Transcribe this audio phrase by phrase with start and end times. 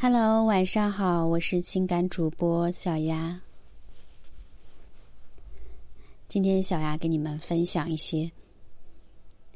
[0.00, 3.40] Hello，晚上好，我是情感主播小丫。
[6.28, 8.30] 今天小丫给你们分享一些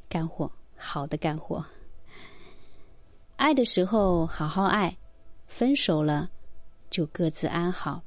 [0.07, 1.63] 干货，好的干货。
[3.35, 4.97] 爱的时候好好爱，
[5.45, 6.31] 分手了
[6.89, 8.01] 就各自安好，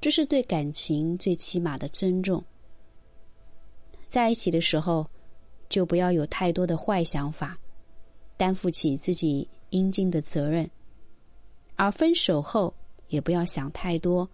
[0.00, 2.42] 这是对感情最起码的尊重。
[4.08, 5.06] 在一起的时候，
[5.68, 7.56] 就不要有太多的坏想法，
[8.36, 10.68] 担负起自己应尽的责任。
[11.80, 12.74] 而分手后，
[13.08, 14.28] 也不要想太多，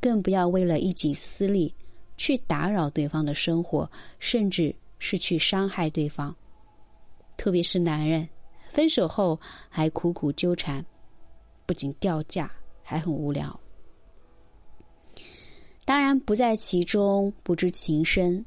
[0.00, 1.74] 更不要为了一己私利
[2.16, 3.86] 去打扰对方的生活，
[4.18, 6.34] 甚至是去伤害对方。
[7.36, 8.26] 特别是男人，
[8.70, 10.82] 分手后还苦苦纠缠，
[11.66, 12.50] 不仅掉价，
[12.82, 13.60] 还很无聊。
[15.84, 18.42] 当然，不在其中不知情深，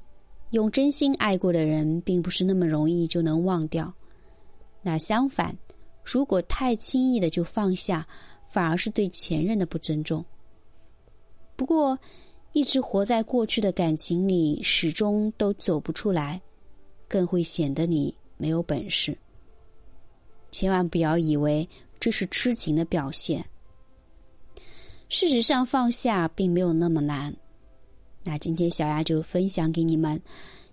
[0.50, 3.94] 用真心爱过的人，并不是那么容易就能忘掉。
[4.82, 5.56] 那相反。
[6.06, 8.08] 如果太轻易的就放下，
[8.48, 10.24] 反而是对前任的不尊重。
[11.56, 11.98] 不过，
[12.54, 16.40] 一直活在过去的感情里，始终都走不出来，
[17.08, 19.18] 更会显得你没有本事。
[20.52, 21.68] 千万不要以为
[22.00, 23.44] 这是痴情的表现。
[25.10, 27.36] 事实上，放下并没有那么难。
[28.24, 30.22] 那今天小丫就分享给你们，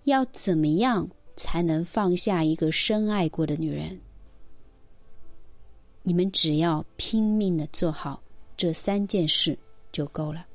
[0.03, 3.99] 要怎么样才能放下一个深爱过的女人。
[6.03, 8.21] 你们只要拼命的做好
[8.55, 9.57] 这三件事
[9.91, 10.45] 就够了。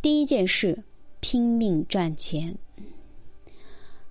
[0.00, 0.80] 第一件事，
[1.20, 2.56] 拼命赚钱。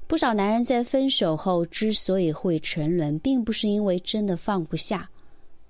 [0.05, 5.09] 不少男人在分手后之所以会沉沦，并不是因为真的放不下，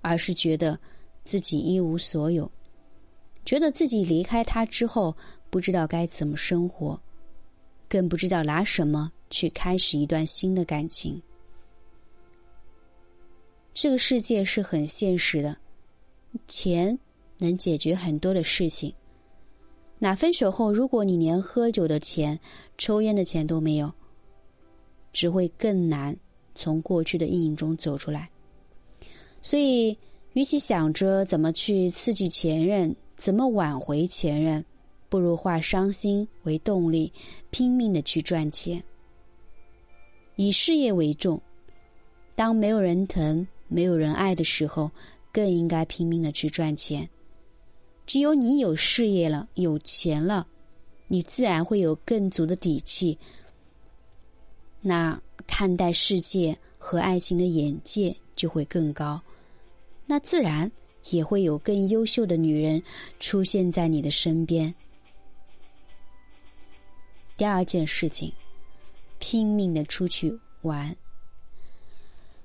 [0.02, 0.78] 而是觉得
[1.22, 2.50] 自己一无所有，
[3.44, 5.16] 觉得自己离开他之后
[5.50, 7.00] 不知道该怎么生活，
[7.88, 11.22] 更不知道拿什么去开始一段新的感情。
[13.74, 15.54] 这个世界是很现实的，
[16.46, 16.96] 钱
[17.38, 18.94] 能解决很多的事情。
[19.98, 22.38] 那分手后，如果你连喝酒的钱、
[22.78, 23.92] 抽烟的钱都没有，
[25.12, 26.16] 只会更难
[26.54, 28.30] 从过去的阴影中走出来。
[29.42, 29.96] 所以，
[30.34, 34.64] 与其想着怎么去刺激前任、怎么挽回前任，
[35.08, 37.12] 不如化伤心为动力，
[37.50, 38.82] 拼命的去赚钱，
[40.36, 41.40] 以事业为重。
[42.36, 43.44] 当没有人疼。
[43.74, 44.88] 没有人爱的时候，
[45.32, 47.08] 更应该拼命的去赚钱。
[48.06, 50.46] 只有你有事业了，有钱了，
[51.08, 53.18] 你自然会有更足的底气。
[54.80, 59.20] 那看待世界和爱情的眼界就会更高，
[60.06, 60.70] 那自然
[61.10, 62.80] 也会有更优秀的女人
[63.18, 64.72] 出现在你的身边。
[67.36, 68.32] 第二件事情，
[69.18, 70.32] 拼命的出去
[70.62, 70.94] 玩。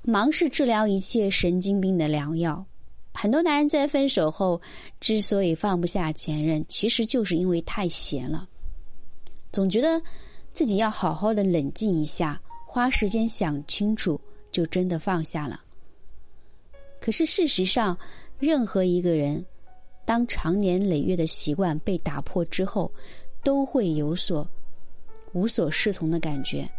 [0.09, 2.65] 忙是治疗一切神经病的良药。
[3.13, 4.61] 很多男人在分手后
[4.99, 8.47] 之所以放不下前任，其实就是因为太闲了，
[9.51, 10.01] 总觉得
[10.51, 14.19] 自己要好好的冷静一下，花时间想清楚，
[14.51, 15.61] 就真的放下了。
[17.01, 17.97] 可是事实上，
[18.39, 19.43] 任何一个人，
[20.05, 22.91] 当长年累月的习惯被打破之后，
[23.43, 24.47] 都会有所
[25.33, 26.69] 无所适从的感觉。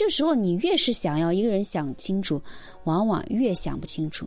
[0.00, 2.40] 这时候，你越是想要一个人想清楚，
[2.84, 4.26] 往往越想不清楚。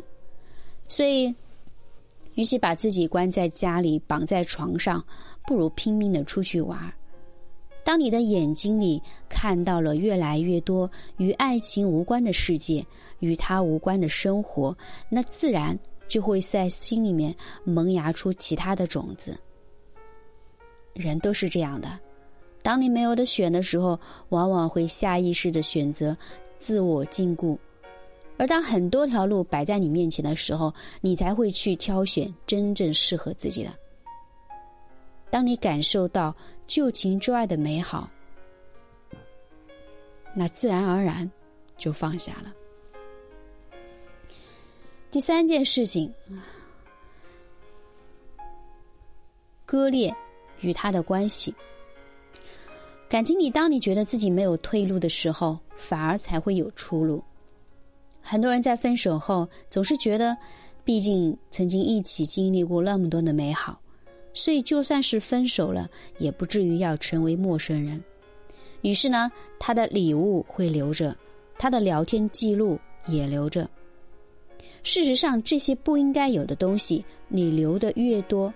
[0.87, 1.33] 所以，
[2.35, 5.03] 与其把自己关在家里、绑在床上，
[5.47, 6.79] 不如拼命的出去玩。
[7.83, 12.85] 当你的眼睛里看到了越来越多与爱情无关的世界、
[13.17, 14.77] 与他无关的生活，
[15.09, 15.75] 那自然
[16.07, 19.35] 就会在心里面萌芽出其他的种子。
[20.93, 21.99] 人都是这样的。
[22.63, 26.17] 当你没有的选的时候，往往会下意识的选择
[26.57, 27.57] 自我禁锢；
[28.37, 33.73] 而当很多条路摆在你面前的时候，你才会去挑选真正适合自己的。
[35.29, 36.33] 当你感受到
[36.65, 38.09] 旧情之外的美好，
[40.33, 41.29] 那自然而然
[41.77, 42.53] 就放下了。
[45.11, 46.11] 第三件事情，
[49.65, 50.15] 割裂
[50.61, 51.53] 与他的关系。
[53.13, 57.23] 感情里，当你觉得自己没有退路的时候，反而才会有出路。
[58.19, 60.35] 很多人在分手后，总是觉得，
[60.83, 63.79] 毕竟曾经一起经历过那么多的美好，
[64.33, 65.87] 所以就算是分手了，
[66.17, 68.03] 也不至于要成为陌生人。
[68.81, 71.15] 于是呢，他的礼物会留着，
[71.59, 73.69] 他的聊天记录也留着。
[74.81, 78.51] 事实上，这些不应该有的东西，你留的越多，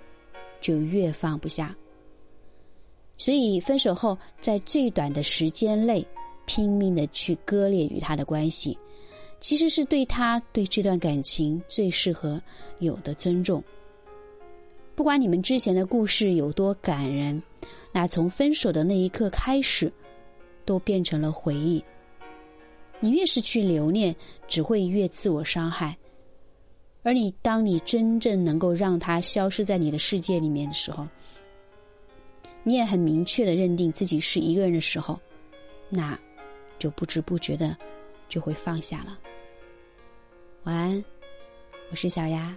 [0.59, 1.75] 就越放不下。
[3.27, 6.07] 所以，分手后，在最短的时间内，
[6.45, 8.77] 拼命的去割裂与他的关系，
[9.41, 12.41] 其实是对他对这段感情最适合
[12.79, 13.61] 有的尊重。
[14.95, 17.43] 不管你们之前的故事有多感人，
[17.91, 19.91] 那从分手的那一刻开始，
[20.63, 21.83] 都变成了回忆。
[23.01, 24.15] 你越是去留恋，
[24.47, 25.97] 只会越自我伤害。
[27.03, 31.05] 而你，当你真正能够让他消失在你的世界里面的时候，
[32.67, 35.17] 你也很明确的认定自己是一个人的时候，
[35.87, 36.19] 那，
[36.77, 37.73] 就不知不觉的
[38.27, 39.17] 就会放下了。
[40.63, 41.05] 晚安，
[41.89, 42.53] 我是小丫。